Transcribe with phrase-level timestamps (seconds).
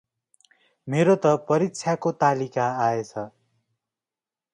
[0.87, 3.13] मेरो त परीक्षाको तालिका आएछ।